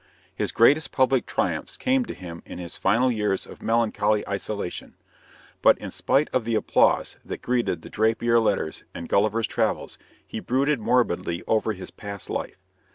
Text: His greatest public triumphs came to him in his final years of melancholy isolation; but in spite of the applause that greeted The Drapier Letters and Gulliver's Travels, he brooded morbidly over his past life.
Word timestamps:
His 0.33 0.51
greatest 0.51 0.91
public 0.91 1.27
triumphs 1.27 1.77
came 1.77 2.05
to 2.05 2.15
him 2.15 2.41
in 2.43 2.57
his 2.57 2.75
final 2.75 3.11
years 3.11 3.45
of 3.45 3.61
melancholy 3.61 4.27
isolation; 4.27 4.95
but 5.61 5.77
in 5.77 5.91
spite 5.91 6.27
of 6.33 6.43
the 6.43 6.55
applause 6.55 7.17
that 7.23 7.43
greeted 7.43 7.83
The 7.83 7.89
Drapier 7.91 8.39
Letters 8.43 8.83
and 8.95 9.07
Gulliver's 9.07 9.45
Travels, 9.45 9.99
he 10.25 10.39
brooded 10.39 10.79
morbidly 10.79 11.43
over 11.47 11.73
his 11.73 11.91
past 11.91 12.31
life. 12.31 12.57